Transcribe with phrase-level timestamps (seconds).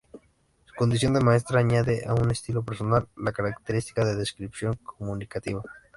[0.65, 5.61] Su condición de maestra añade, a un estilo personal, la característica de descripción comunicativa.